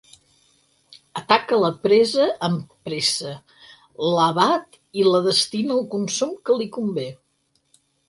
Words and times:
Ataca 1.19 1.59
la 1.63 1.69
presa 1.83 2.25
amb 2.49 2.73
pressa, 2.89 3.35
l'abat 4.09 4.83
i 5.03 5.09
la 5.13 5.23
destina 5.31 5.81
al 5.81 5.89
consum 5.97 6.37
que 6.51 6.61
li 6.65 6.73
convé. 6.81 7.09